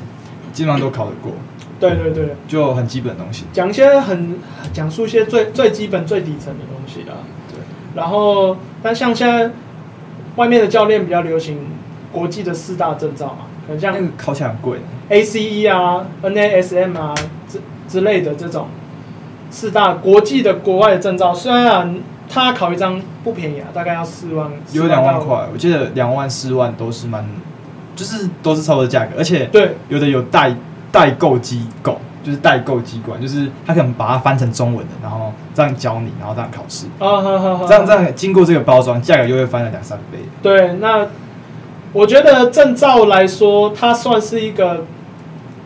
[0.53, 1.33] 基本上都考得过。
[1.81, 4.39] 对对对，就很基本的东西，讲一些很
[4.73, 7.17] 讲述一些最最基本最底层的东西啦。
[7.51, 7.59] 对，
[7.95, 9.51] 然后但像现在
[10.37, 11.59] 外面的教练比较流行
[12.13, 13.47] 国际的四大证照嘛。
[13.69, 14.79] 很像那个考起来很贵
[15.11, 17.15] ，ACE 啊、NASM 啊
[17.49, 18.69] 之之类的这种
[19.51, 21.99] 四大国际的国外的证照，虽然
[22.29, 27.25] 他考一张不便宜啊，大概要四万，有两万块，我记得两万四万都是蛮，
[27.95, 30.55] 就是都是差不多价格，而且对有的有代
[30.93, 40.19] 代购机构，就是代购机关，就是他可能把它翻成中文的，然后这样教你，然后这样考试，啊好好好，这样这样经过这个包装，价格就会翻了两三倍。
[40.43, 41.07] 对，那。
[41.97, 44.85] 我觉得证照来说，它算是一个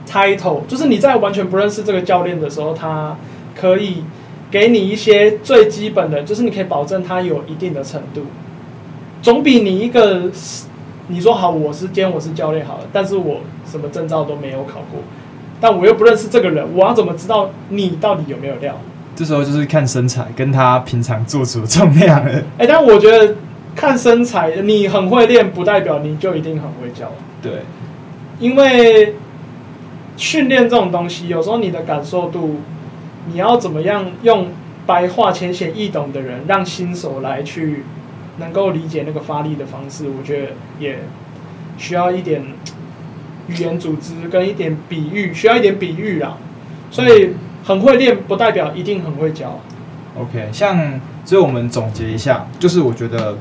[0.08, 3.16] title，就是你在完全不认识这个教练的时候，他
[3.60, 4.04] 可以
[4.48, 8.26] 给你一些最基本的，就是你可以保证他有一定的程度，
[9.20, 10.30] 总比你一个
[11.08, 15.02] 你说好我是今天我是教练好了，但是我什么证照都没有考过，
[15.60, 18.78] 但我又不认识这个人，我要怎么知道你到底有没有料？
[19.16, 22.30] 这时候就是看身材跟他平常做出的重量了。
[22.56, 23.34] 哎，但我觉得。
[23.74, 27.12] 看身材，你很会练，不代表你就一定很会教。
[27.40, 27.62] 对，
[28.38, 29.14] 因为
[30.16, 32.60] 训练这种东西，有时候你的感受度，
[33.30, 34.48] 你要怎么样用
[34.84, 37.84] 白话浅显易懂的人，让新手来去
[38.38, 40.98] 能够理解那个发力的方式，我觉得也
[41.78, 42.42] 需要一点
[43.46, 46.36] 语言组织跟一点比喻，需要一点比喻啊。
[46.90, 47.30] 所以
[47.64, 49.58] 很会练，不代表一定很会教。
[50.18, 53.38] OK，像所以我们总结一下，就是我觉得。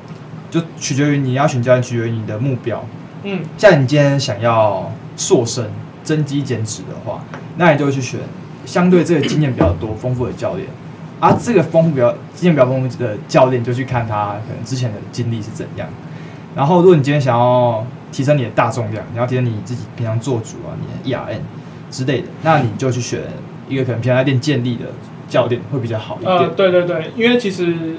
[0.49, 2.83] 就取决于你要选教练，取决于你的目标。
[3.23, 5.69] 嗯，像你今天想要塑身、
[6.03, 7.23] 增肌、减脂的话，
[7.57, 8.19] 那你就会去选
[8.65, 10.67] 相对这个经验比较多、丰富的教练。
[11.19, 15.87] 而、啊、这个丰富比较经验比较丰富的教练，就去看他可能之前的经历是怎样。
[16.55, 21.39] 然后，如果你今天想要提升你的大重量，你要提升你自己平常做主啊，你的 ERN
[21.91, 23.19] 之类的，那你就去选
[23.67, 24.85] 一个可能平常在练健力的
[25.27, 26.33] 教练会比较好一点。
[26.33, 27.97] 呃，对对对，因为其实。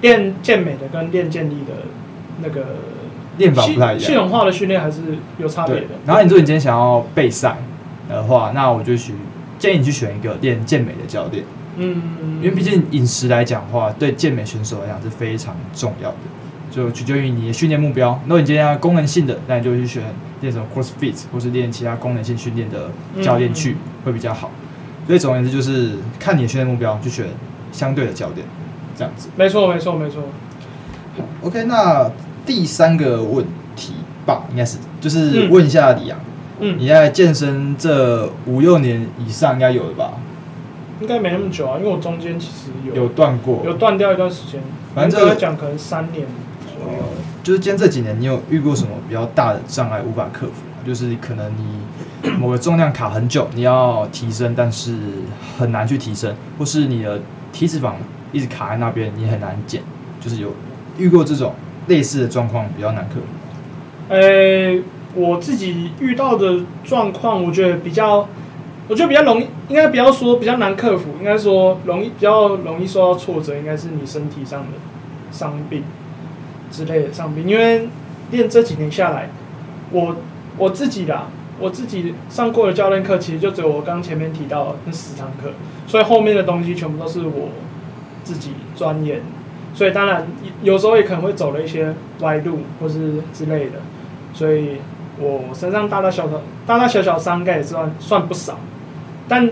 [0.00, 1.84] 练健美的跟练健力的
[2.42, 2.66] 那个
[3.38, 5.00] 练法不太一样，系统化的训练还是
[5.38, 5.88] 有差别的。
[6.06, 7.56] 然后你说你今天想要备赛
[8.08, 9.14] 的话，那我就去
[9.58, 11.44] 建议你去选一个练健美的教练。
[11.76, 12.02] 嗯，
[12.38, 16.16] 因为毕竟饮食来讲的话，对健美选手来讲是非常重要的，
[16.70, 18.18] 就取决于你的训练目标。
[18.24, 20.02] 如果你今天要功能性的，那你就去选
[20.40, 22.90] 练什么 CrossFit 或是练其他功能性训练的
[23.22, 24.50] 教练去会比较好。
[25.06, 27.26] 所以总而言之，就是看你的训练目标，去选
[27.72, 28.46] 相对的教练。
[29.00, 30.22] 这样子，没错，没错，没错。
[31.42, 32.10] OK，那
[32.44, 33.94] 第三个问题
[34.26, 36.20] 吧，应该是就是问一下李阳，
[36.58, 40.12] 嗯，你在健身这五六年以上应该有的吧？
[41.00, 44.60] 应该没那么久啊，因为我中间其实有有断过，有断掉一段时间。
[44.94, 46.26] 反正来讲可能三年
[46.62, 46.98] 左右。
[47.42, 50.52] 就是今天这几年，你有遇过什么比较大的障碍无法克服？
[50.86, 54.94] 就是可能你某个重量卡很久，你要提升，但是
[55.58, 57.94] 很难去提升，或是你的体脂肪
[58.32, 59.82] 一直卡在那边，你很难减。
[60.20, 60.52] 就是有
[60.98, 61.54] 遇过这种
[61.86, 64.14] 类似的状况，比较难克服。
[64.14, 64.82] 呃、
[65.14, 68.28] 我自己遇到的状况，我觉得比较，
[68.86, 74.78] 我觉得比较容易，应该不要说比较难克服，应该说容易比较容易受到挫折，应该是你身体上的
[75.32, 75.84] 伤病
[76.70, 77.48] 之类的伤病。
[77.48, 77.88] 因为
[78.30, 79.30] 练这几年下来，
[79.90, 80.16] 我
[80.58, 85.52] 我自己啦，我自己上过的教练课，其实就只有我刚前面提到的那十堂课，
[85.86, 87.48] 所以后面的东西全部都是我
[88.30, 89.20] 自己钻研，
[89.74, 90.24] 所以当然
[90.62, 93.80] 有时候也可能会走了一些歪路或是之类的。
[94.32, 94.76] 所以，
[95.18, 98.60] 我身上大大小小、大大小小伤应该也算算不少，
[99.28, 99.50] 但，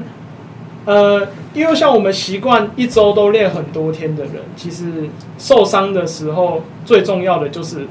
[0.85, 7.89] 呃，因为像我们习惯一周都练很多天的人，其实受伤的时候最重要的就是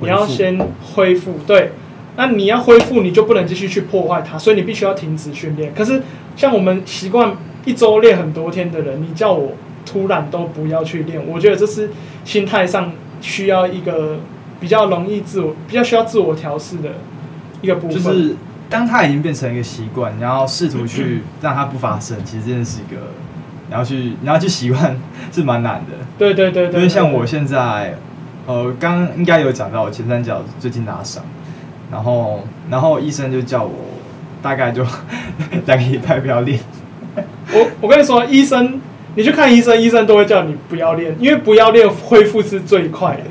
[0.00, 0.58] 你要先
[0.96, 1.36] 恢复。
[1.46, 1.70] 对，
[2.16, 5.72] 那你要恢复，你就不能继续去破坏它，所以你必须要停止训练。
[5.72, 6.02] 可是，
[6.34, 9.52] 像我们习惯一周练很多天的人，你叫我
[9.84, 11.90] 突然都不要去练，我觉得这是
[12.24, 14.18] 心态上需要一个。
[14.60, 16.92] 比较容易自我，比较需要自我调试的
[17.60, 18.34] 一个部分，就是
[18.70, 23.02] 当它已经变成一个习惯，然后试图去让它不发生，其实真的是一个，
[23.68, 24.96] 然后去然后去习惯
[25.30, 26.06] 是蛮难的。
[26.16, 27.98] 对对对对，因为像我现在，
[28.46, 31.22] 呃，刚应该有讲到我前三角最近拉伤，
[31.90, 33.72] 然后然后医生就叫我
[34.40, 34.82] 大概就
[35.66, 36.58] 两个礼拜不要练。
[37.52, 38.80] 我我跟你说，医生
[39.16, 43.22] 你去看医生，医生都会叫你不要练，因为不要练恢复是最快的。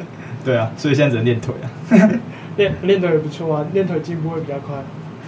[0.46, 1.67] 对啊，所以现在只能练腿啊，
[2.58, 4.76] 练练腿也不错啊，练腿进步会比较快，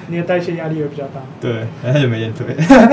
[0.08, 1.22] 你的代谢压力也比较大。
[1.40, 2.48] 对，很久没练腿，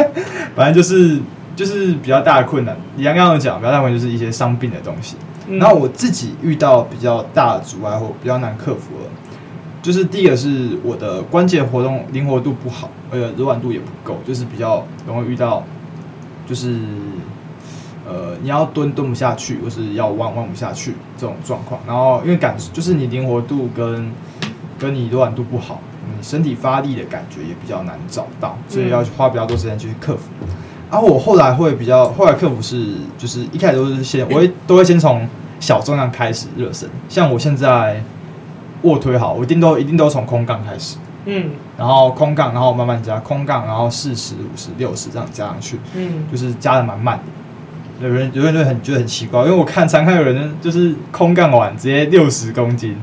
[0.55, 1.19] 反正就是
[1.57, 2.77] 就是比较大的困难。
[2.97, 5.17] 你刚刚有讲，比较大的困难就是一些伤病的东西。
[5.49, 9.11] 嗯、然后我自己遇到比较大的阻碍或比较难克服的，
[9.83, 15.65] 就是第一个是我的关节活动灵活度不好，而且柔软度也不够，就是比较容易遇到
[16.47, 16.77] 就是。
[18.07, 24.11] 呃，你要蹲蹲不下去，或是要弯弯不下去这种状况，然后因为感就是你灵活度跟
[24.79, 30.23] 跟你柔软度不好，你身体发力的感觉也比较难找到，所以要花比较多时间去克服。
[30.91, 35.27] 然后、我后来会比较后来克服是就是一开始都是先我会都会先从
[35.59, 38.03] 小重量开始热身，像我现在
[38.83, 47.25] 卧推好，我一定都一定都从空杠开始，嗯，然后空杠，然后慢慢加空杠，然后四十五十六十这样加上去，嗯，就是加的蛮慢的。
[48.03, 52.97] 有人有人就很觉得很奇怪，因为我看常看有人就是空杠完直接六十公斤，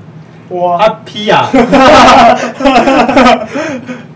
[0.49, 1.59] 哇， 他劈呀，没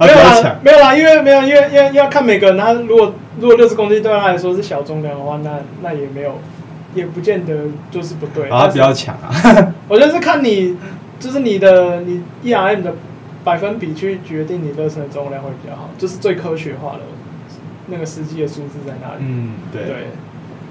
[0.08, 6.40] 有啦，没有啦，因为没有，因为因为要看每个人，他如果如果六十公斤对他来说是小重量的话，那那也没有，
[6.94, 7.54] 也不见得
[7.90, 9.74] 就是不对，他比较强啊。
[9.88, 10.78] 我觉得是看你
[11.20, 12.94] 就是你的你 ERM 的
[13.44, 17.00] 百分比去决定你热身的重量会比较好，就是最科学化的
[17.88, 19.22] 那个实际的数字在哪里？
[19.22, 19.84] 嗯，对。
[19.84, 19.96] 对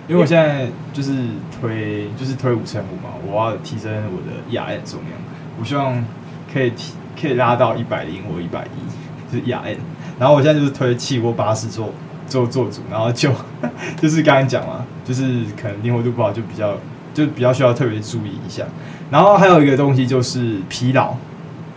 [0.08, 1.12] 因为我现在就是
[1.60, 5.12] 推就是推五乘五嘛，我要提升我的 ERN 重量，
[5.58, 6.04] 我希望
[6.52, 9.76] 可以提可以拉到一百零或一百一，就是 ERN。
[10.18, 11.92] 然后我现在就是推气锅巴士做
[12.26, 13.30] 做做主，然后就
[14.00, 16.76] 就是刚刚讲嘛，就是可能灵活度不好，就比较
[17.14, 18.64] 就比较需要特别注意一下。
[19.10, 21.14] 然后还有一个东西就是疲劳，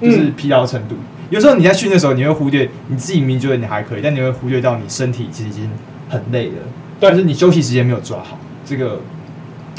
[0.01, 0.95] 就是疲劳程度。
[0.95, 5.69] 嗯、有时候你在训练的时候，你会忽略你自己明明觉得你还可以，但你会忽略到你身体其实已经
[6.09, 6.55] 很累了。
[6.99, 8.99] 但是你休息时间没有抓好，这个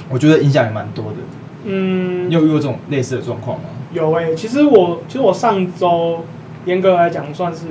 [0.09, 1.17] 我觉得影响也蛮多的。
[1.65, 3.65] 嗯，你有遇过这种类似的状况吗？
[3.93, 6.25] 有诶、欸，其实我其实我上周
[6.67, 7.65] 严格来讲算是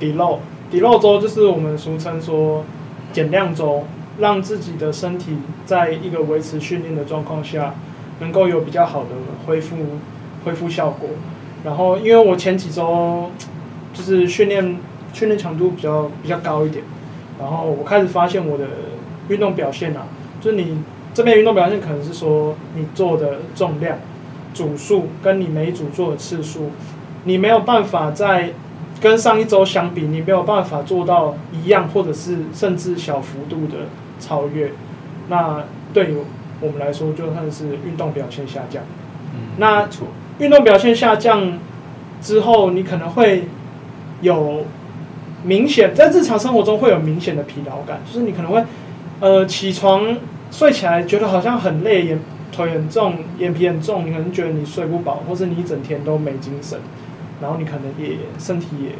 [0.00, 2.64] deload，deload 周就是我们俗称说
[3.12, 3.84] 减量周，
[4.18, 5.36] 让自己的身体
[5.66, 7.74] 在一个维持训练的状况下，
[8.20, 9.10] 能够有比较好的
[9.46, 9.76] 恢复
[10.44, 11.10] 恢复效果。
[11.64, 13.30] 然后因为我前几周
[13.92, 14.78] 就是训练
[15.12, 16.84] 训练强度比较比较高一点，
[17.38, 18.64] 然后我开始发现我的。
[19.32, 20.06] 运动表现啊，
[20.40, 20.78] 就是你
[21.14, 23.98] 这边运动表现可能是说你做的重量、
[24.54, 26.70] 组数跟你每一组做的次数，
[27.24, 28.50] 你没有办法在
[29.00, 33.88] 跟上一周相比，你没有办法做到一样，或者是甚至小幅度的
[34.20, 34.72] 超越。
[35.28, 36.16] 那对于
[36.60, 38.82] 我们来说，就算是运动表现下降。
[39.34, 39.88] 嗯，那
[40.38, 41.58] 运动表现下降
[42.20, 43.48] 之后，你可能会
[44.20, 44.64] 有
[45.42, 48.62] 明显在日常生活中会有明显的疲劳感，就是你可能会。
[49.22, 50.16] 呃，起床
[50.50, 52.18] 睡起来觉得好像很累，眼
[52.50, 56.80] 腿很重，眼皮很重，你可能觉得你睡不饱，或是你一整天都没精神，
[57.40, 58.90] 然后你可能也身体也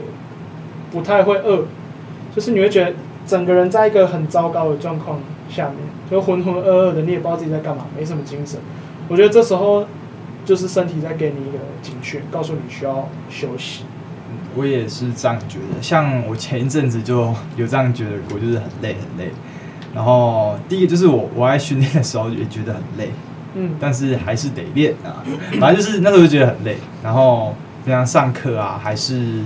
[0.92, 1.64] 不太会饿，
[2.32, 2.94] 就是你会觉得
[3.26, 5.18] 整个人在一个很糟糕的状况
[5.50, 8.61] 下面，就浑浑噩噩的，你也不知道自己在干嘛，没什么精神。
[9.08, 9.85] 我觉得这时候
[10.44, 13.82] 就是身体在给你一个警讯，告诉你需要休息。
[14.54, 19.32] 我也是这样觉得，像我前一阵子就有这样觉得过，就是很累很累。
[19.94, 23.11] 然后第一个就是我我在训练的时候也觉得很累，
[23.55, 25.22] 嗯，但是还是得练啊。
[25.61, 29.42] 反正就是那时候就觉得很累，然后平常上课啊，还是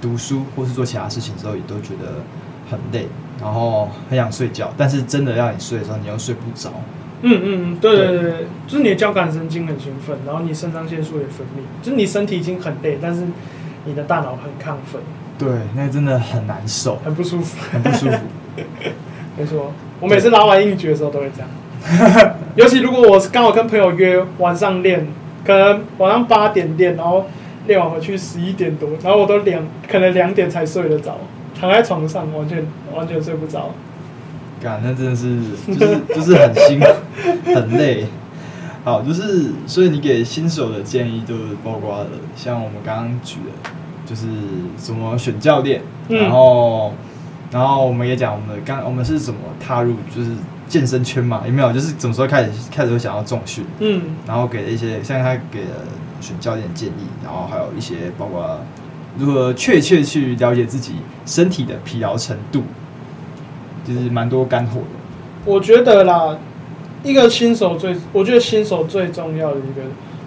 [0.00, 2.16] 读书或是做其他事情的时候，也都觉得
[2.70, 3.06] 很累，
[3.40, 4.72] 然后很想睡觉。
[4.76, 6.70] 但是真的要你睡的时候，你又睡不着。
[7.22, 13.26] 嗯嗯，对对对，对就是你的交感神经很兴奋，然后你肾上腺素也分泌，就是你身体已经很累，但是
[13.84, 15.00] 你的大脑很亢奋。
[15.38, 18.18] 对，那真的很难受，很不舒服，很不舒服。
[19.40, 22.34] 没错，我每次拉完硬举的时候都会这样。
[22.56, 25.06] 尤其如果我是刚好跟朋友约晚上练，
[25.42, 27.24] 可能晚上八点练，然后
[27.66, 31.16] 练完回去十一点多，然后我都两可能两点才睡得着，
[31.58, 33.70] 躺在床上完全完全睡不着。
[34.62, 35.38] 感，那真的是
[35.74, 36.86] 就是就是很辛苦，
[37.54, 38.04] 很累。
[38.84, 43.70] 好，就是所以你给新手的建议就是包括了，像我们刚刚举的，
[44.04, 44.26] 就是
[44.76, 46.92] 怎么选教练，然后。
[47.50, 50.30] 然后我们也讲我们的刚我们是怎么踏入就是
[50.68, 51.72] 健身圈嘛，有没有？
[51.72, 53.64] 就是怎么时候开始开始会想要重训？
[53.80, 55.70] 嗯，然后给了一些像他给了
[56.20, 58.60] 选教练建议，然后还有一些包括
[59.18, 60.94] 如何确切去了解自己
[61.26, 62.62] 身体的疲劳程度，
[63.84, 64.86] 就是蛮多干货的。
[65.44, 66.38] 我觉得啦，
[67.02, 69.82] 一个新手最我觉得新手最重要的一个，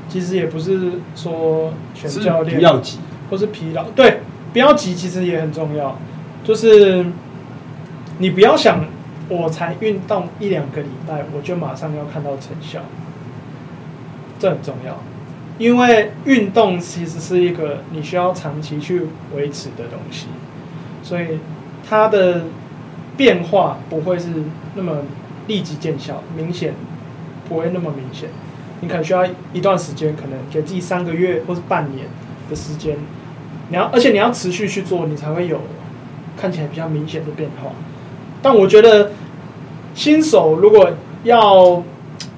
[0.10, 2.98] 其实也不是说选教练不要急，
[3.30, 4.20] 或是疲劳，对，
[4.52, 5.98] 不要急，其实也很重要。
[6.44, 7.06] 就是
[8.18, 8.86] 你不要想，
[9.30, 12.82] 我才运动一两个礼拜，我就马上要看到成效，
[14.38, 15.02] 这很重要，
[15.58, 19.04] 因为运动其实是一个你需要长期去
[19.34, 20.28] 维持的东西，
[21.02, 21.40] 所以
[21.88, 22.44] 它的
[23.16, 24.28] 变化不会是
[24.76, 24.98] 那么
[25.48, 26.74] 立即见效，明显
[27.48, 28.28] 不会那么明显，
[28.82, 32.08] 你可能需要一段时间，可能给自己三个月或是半年
[32.50, 32.98] 的时间，
[33.70, 35.62] 你要而且你要持续去做，你才会有。
[36.36, 37.72] 看起来比较明显的变化，
[38.42, 39.12] 但我觉得
[39.94, 40.90] 新手如果
[41.24, 41.82] 要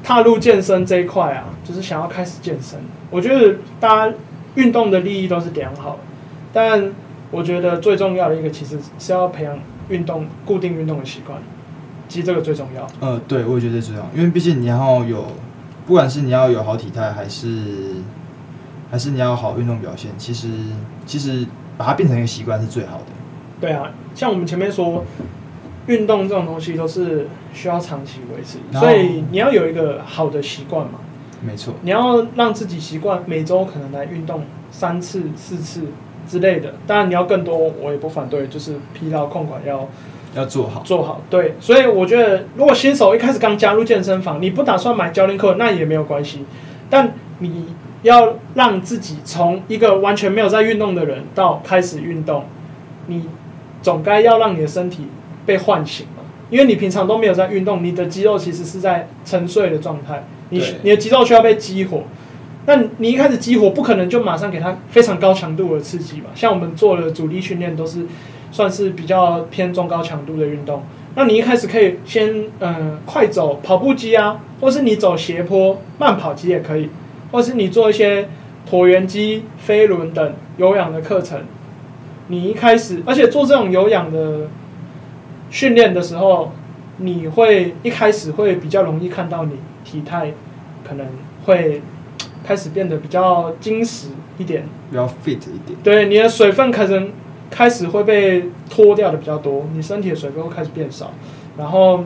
[0.03, 2.79] 踏入健身这一块啊，就是想要开始健身，
[3.09, 4.13] 我觉得大家
[4.55, 5.97] 运动的利益都是良好，
[6.53, 6.91] 但
[7.31, 9.57] 我觉得最重要的一个其实是要培养
[9.89, 11.39] 运动固定运动的习惯，
[12.07, 12.87] 其实这个最重要。
[12.99, 15.25] 呃，对，我也觉得最重要，因为毕竟你要有，
[15.87, 17.47] 不管是你要有好体态，还是
[18.91, 20.47] 还是你要好运动表现，其实
[21.05, 21.45] 其实
[21.77, 23.05] 把它变成一个习惯是最好的。
[23.61, 25.03] 对啊，像我们前面说，
[25.87, 30.99] 运动这种东西都是需要长期维持，所以你要有一个好的习惯嘛。
[31.41, 34.41] 没错，你要让自己习惯每周可能来运动
[34.71, 35.83] 三次、四次
[36.27, 36.73] 之类的。
[36.87, 39.87] 当然你要更多，我也不反对，就是疲劳控管要
[40.33, 41.21] 要做好，做好。
[41.29, 46.45] 对，所以我觉得，如果新手一开始刚加入健身房，你不打算买教练课，那也没有关系。
[46.89, 47.67] 但你
[48.01, 52.45] 要让自己从一个完全没有在运动的人到开始运动，
[53.05, 53.27] 你。
[53.85, 55.05] 总该要让你的身体
[55.45, 62.01] 被唤醒嘛，因为你平常都没有在运动，你的肌肉其实是在沉睡的状态，你你的肌肉需要被激活，
[62.65, 68.07] 那你一开始激活不可能就马上给它非常高强度的刺激吧，像我们做的阻力训练都是
[68.51, 70.81] 算是比较偏中高强度的运动，
[71.13, 76.89] 那你一开始可以先嗯、呃、快走跑步机啊，或是你走斜坡慢跑机也可以，
[77.31, 78.27] 或是你做一些
[78.67, 81.41] 椭圆机、飞轮等有氧的课程。
[82.27, 84.47] 你一开始，而且做这种有氧的
[85.49, 86.51] 训练的时候，
[86.97, 90.33] 你会一开始会比较容易看到你体态
[90.83, 91.05] 可能
[91.45, 91.81] 会
[92.43, 94.07] 开始变得比较精实
[94.37, 95.77] 一点，比较 fit 一点。
[95.83, 97.11] 对，你的水分可能
[97.49, 101.11] 开始会被脱掉的比较多，你身体的水分会开始变少，
[101.57, 102.05] 然后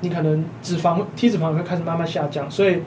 [0.00, 2.78] 你可能脂肪体脂肪会开始慢慢下降，所以。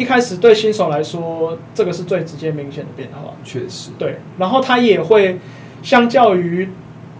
[0.00, 3.34] 一开始对新手来说，这个是最直接明显的变化。
[3.44, 4.16] 确实，对。
[4.38, 5.38] 然后它也会
[5.82, 6.70] 相较于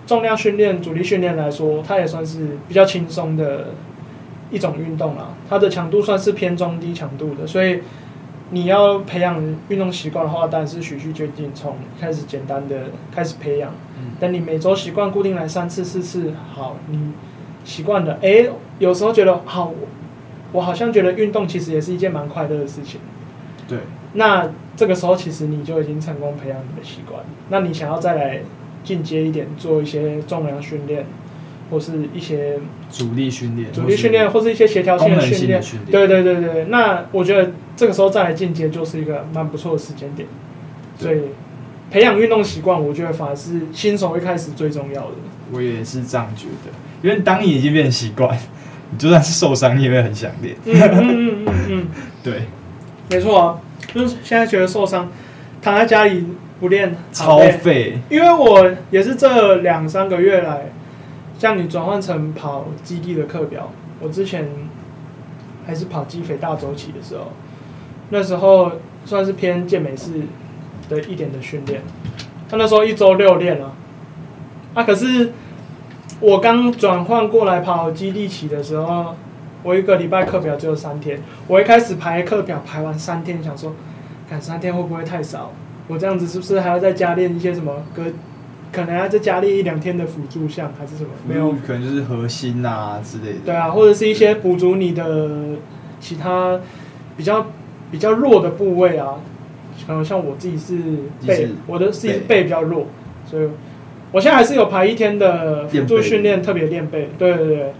[0.07, 3.75] 重量训练、阻力训练来说，它也算是比较轻松的
[4.51, 5.35] 一种运动啦。
[5.47, 7.81] 它的强度算是偏中低强度的，所以
[8.49, 13.75] 你要培养运动习惯的话，当然是循序渐进，从开始简单的开始培养。
[13.99, 14.13] 嗯。
[14.19, 17.13] 等你每周习惯固定来三次、四次，好，你
[17.63, 18.47] 习惯了，哎，
[18.79, 19.75] 有时候觉得好。
[20.53, 23.01] 我好像觉得运动其实也是一件蛮快乐的事情。
[23.69, 23.79] 对。
[24.15, 27.23] 那这个时候其实你就已经成功培养你的习惯。
[27.49, 28.41] 那你想要再来
[28.83, 31.07] 进阶一点，做一些重量训练，
[31.71, 35.63] 或是一些阻力训练、阻力训练，或是一些协调性的训练。
[35.91, 36.65] 对对对对。
[36.65, 40.29] 那我觉得这个时候再来进阶就是一个蛮不错的时间点。
[40.99, 41.21] 所以
[41.91, 45.13] 培养运动习惯，我觉得反而是新手一开始最重要的。
[45.53, 48.37] 我也是这样觉得，因为当你已经变成习惯，
[48.91, 50.57] 你就算是受伤，你也会很想练。
[50.65, 51.87] 嗯嗯嗯嗯嗯，
[52.23, 52.43] 对，
[53.09, 53.61] 没错啊，
[53.95, 55.09] 就是现在觉得受伤，
[55.63, 56.27] 躺在家里
[56.59, 57.99] 不练超废。
[58.09, 60.67] 因为我也是这两三个月来，
[61.39, 64.49] 像你转换成跑基地的课表，我之前
[65.67, 67.33] 还是跑肌肥大周期的时候，
[68.09, 68.73] 那时候
[69.05, 70.11] 算是偏健美式
[70.89, 71.81] 的一点的训练，
[72.49, 73.73] 他那时候一周六练啊，
[74.75, 75.31] 啊可是。
[76.21, 79.15] 我刚转换过来跑基地起的时候，
[79.63, 81.19] 我一个礼拜课表只有三天。
[81.47, 83.73] 我一开始排课表排完三天，想说，
[84.29, 85.51] 赶三天会不会太少？
[85.89, 87.83] 我这样子是不是还要再加练一些什么？
[87.97, 88.05] 歌
[88.71, 91.09] 可能要再加练一两天的辅助项还是什么？
[91.27, 93.39] 没有，可能就是核心啊之类的。
[93.47, 95.31] 对啊，或者是一些补足你的
[96.01, 96.61] 其他
[97.17, 97.47] 比较
[97.91, 99.15] 比较弱的部位啊。
[99.87, 100.77] 可能像我自己是
[101.27, 102.87] 背，我的自己背比较弱，
[103.25, 103.49] 所以。
[104.13, 107.11] 我现在还是有排一天的辅助训练，特别练背。
[107.17, 107.73] 对对对，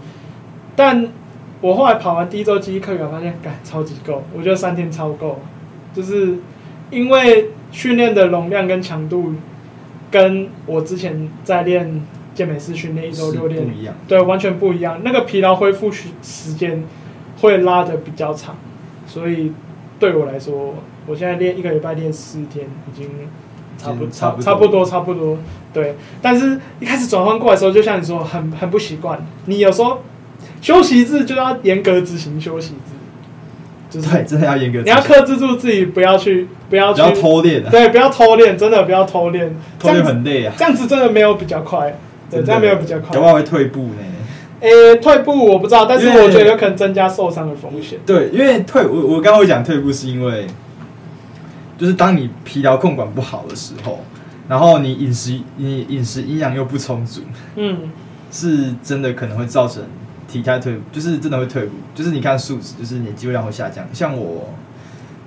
[0.75, 1.07] 但
[1.59, 5.39] 我后来跑完第一周肌力课表，发现，感超级够，我觉得三天超够，
[5.93, 6.35] 就是
[6.89, 9.33] 因为训练的容量跟强度，
[10.09, 12.01] 跟我之前在练
[12.33, 15.01] 健美式训练一周六练不一样，对，完全不一样。
[15.03, 16.83] 那个疲劳恢复时时间
[17.41, 18.55] 会拉的比较长，
[19.05, 19.51] 所以
[19.99, 20.75] 对我来说，
[21.07, 23.09] 我现在练一个礼拜练四天已经。
[23.81, 25.37] 差不差差不多差不多，
[25.73, 25.95] 对。
[26.21, 29.19] 但是一开始转换过来的时候，就像你说，很很不习惯。
[29.45, 30.03] 你有时候
[30.61, 32.93] 休息日就要严格执行休息日，
[33.89, 34.81] 就是对，真的要严格。
[34.83, 39.55] 你要克制住自己，不要去不要去不要偷练，对，不要偷练，真的不要偷练。
[39.79, 41.97] 偷练很累啊，这样子真的没有比较快，
[42.29, 43.15] 对，这样没有比较快。
[43.15, 43.97] 有没有会退步呢？
[44.59, 47.97] 诶，退步我不知道，但是我觉得有可能增加受伤的风险。
[48.05, 50.45] 对，因为退我我刚刚会讲退步是因为。
[51.81, 54.01] 就是当你疲劳控管不好的时候，
[54.47, 57.21] 然后你饮食你饮食营养又不充足，
[57.55, 57.89] 嗯，
[58.31, 59.81] 是真的可能会造成
[60.27, 61.71] 体态退步，就是真的会退步。
[61.95, 63.83] 就是你看数值，就是你肌肉量会下降。
[63.91, 64.53] 像我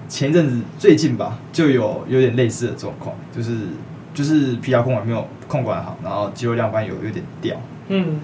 [0.08, 3.56] 前一阵子最近吧，就有有点类似的状况，就是
[4.14, 8.20] 就是疲劳控管没有控管好，然后肌肉量反而有有点掉，嗯，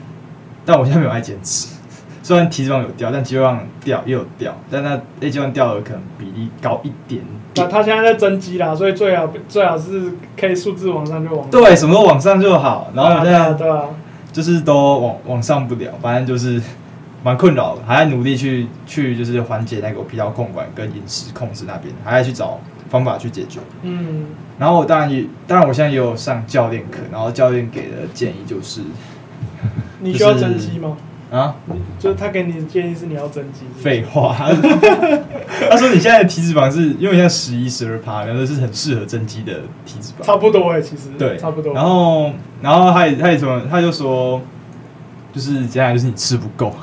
[0.64, 1.79] 但我现在没有爱坚持。
[2.22, 7.22] 虽然体脂肪有掉，但肌肉量掉也有掉，但那那肌肉量掉的可能比例高一点
[7.54, 7.66] 点。
[7.66, 11.50] 那他现在在增肌啦，所以最好最好是可以数字往上就往上。
[11.50, 12.90] 对，什么都往上就好。
[12.94, 13.84] 然后我现在对啊，
[14.32, 16.62] 就是都往往上不了，反正就是
[17.24, 23.60] 蛮困扰的，还在努力去去就是缓解那个疲劳控管跟饮食控制那边，还在去找方法去解决。
[23.82, 24.26] 嗯。
[24.58, 28.82] 然后我当然也当然我现在也有上教练课，然后教练给的建议就是，
[30.00, 30.96] 你需要增肌吗？
[31.30, 31.54] 啊，
[31.98, 33.60] 就是他给你的建议是你要增肌。
[33.80, 34.34] 废话，
[35.70, 40.24] 他说你现在的体脂肪是因为现在十一十二趴，然后是很适合增肌的体脂肪。
[40.24, 41.72] 差不多哎，其实对，差不多。
[41.72, 44.42] 然后，然后他也他也什么，他就说，
[45.32, 46.74] 就是接下来就是你吃不够，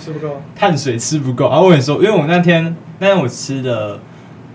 [0.00, 1.48] 吃不够，碳水吃不够。
[1.48, 4.00] 然后我跟你说，因为我那天那天我吃的，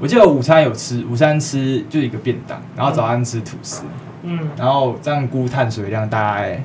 [0.02, 3.84] 我记得我午餐有吃，午餐吃就一个便当，然后早餐吃吐司，
[4.24, 6.62] 嗯，然后这样估碳水量大概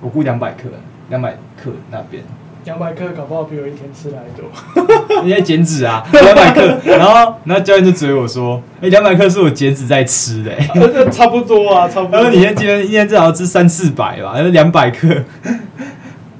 [0.00, 0.64] 我估两百克。
[1.08, 2.22] 两百克那边，
[2.64, 4.48] 两百克搞不好比我一天吃的还多。
[5.22, 6.04] 你在减脂啊？
[6.12, 10.68] 两百克，然后然后教练就追我说：“哎、欸，两百克是我减脂在吃的、欸。”
[11.10, 12.18] 差不多啊，差不多。
[12.18, 15.08] 他说：“你今天一天至少要吃三四百吧？”他说：“两百克。”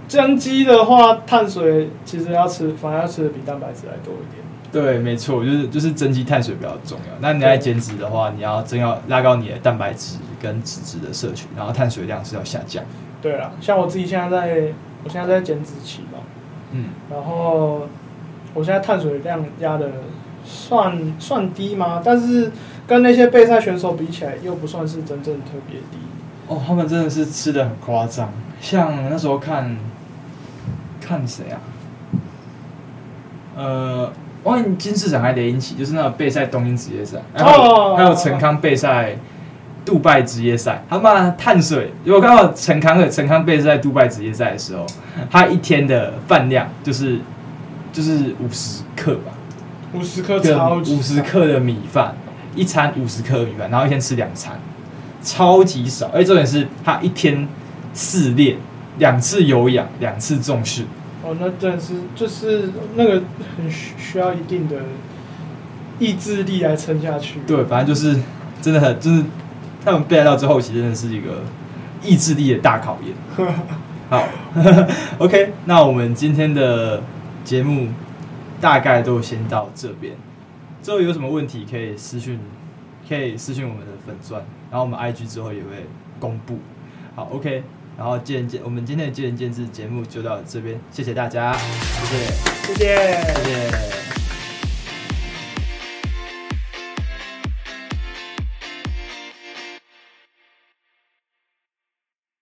[0.09, 4.45] 增肌的话，碳水其实要吃，反而要吃的比蛋白质还多一点。
[4.71, 7.15] 对，没错，就是就是增肌碳水比较重要。
[7.21, 12.83] 那你在减脂的话，你要真要拉高你的蛋白质跟脂质的摄取，然后碳水量是要下降。
[13.25, 14.65] 对啊，像我自己现在在，
[15.03, 16.19] 我现在在减脂期嘛，
[16.73, 17.89] 嗯，然后
[18.53, 19.93] 我现在碳水量压的
[20.45, 22.03] 算算低吗？
[22.05, 22.53] 但是
[22.87, 25.97] 跟那些备赛选手比起来，又不算是真正特别低。
[26.49, 28.29] 哦，他们真的是吃的很夸张，
[28.61, 29.75] 像那时候看，
[31.01, 31.57] 看谁啊？
[33.57, 34.13] 呃，
[34.43, 39.17] 万一金市长还得引起，就是那个备赛东京职业赛，然后还有陈康备赛。
[39.85, 44.87] 杜拜职业赛，他妈碳水，我看到陈康的陈康贝是在杜拜职业赛的时候，
[45.31, 47.19] 他一天的饭量就是
[47.93, 49.33] 就是五十克吧，
[49.93, 52.17] 五十克超级五十克的米饭，
[52.55, 54.59] 一餐五十克的米饭，然后一天吃两餐，
[55.23, 56.11] 超级少。
[56.15, 57.47] 而且重点是他一天
[57.93, 58.57] 四练，
[58.97, 60.87] 两次有氧，两次重训。
[61.23, 63.23] 哦，那真的是就是那个
[63.57, 64.77] 很需要一定的
[65.99, 67.41] 意志力来撑下去。
[67.47, 68.19] 对，反正就是
[68.63, 69.23] 真的很就是。
[69.85, 71.43] 他们备赛到之后其实真的是一个
[72.03, 73.15] 意志力的大考验。
[74.09, 74.27] 好，
[75.19, 77.03] OK，那我们今天的
[77.45, 77.89] 节目
[78.61, 80.15] 大概都先到这边。
[80.83, 82.39] 之后有什么问题可以私讯
[83.09, 85.87] 可以私讯我们的粉钻，然后我们 IG 之后也会
[86.21, 86.59] 公布。
[87.17, 87.63] 好，OK，
[87.97, 92.27] 然后见仁见，我们今天的见仁见智节目就到这边，谢谢大家，谢谢，
[92.67, 92.97] 谢谢，
[93.35, 94.04] 谢谢。